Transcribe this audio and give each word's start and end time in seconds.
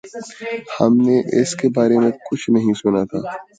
ہم 0.77 0.93
نے 0.97 1.17
اس 1.41 1.55
کے 1.55 1.67
بارے 1.69 1.97
میں 1.99 2.11
کچھ 2.27 2.49
نہیں 2.49 2.73
سنا 2.73 3.03
تھا۔ 3.05 3.19